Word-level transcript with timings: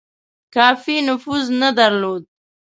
کافي 0.53 0.95
نفوذ 1.07 1.45
نه 1.61 1.69
درلود. 1.77 2.23